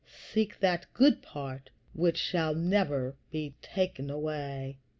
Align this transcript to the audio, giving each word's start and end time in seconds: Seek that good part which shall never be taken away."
Seek 0.31 0.59
that 0.61 0.91
good 0.95 1.21
part 1.21 1.69
which 1.93 2.17
shall 2.17 2.55
never 2.55 3.17
be 3.29 3.53
taken 3.61 4.09
away." 4.09 4.79